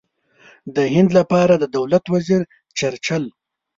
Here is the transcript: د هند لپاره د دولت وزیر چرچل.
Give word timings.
د 0.75 0.77
هند 0.95 1.09
لپاره 1.19 1.53
د 1.57 1.63
دولت 1.75 2.03
وزیر 2.13 2.41
چرچل. 2.77 3.23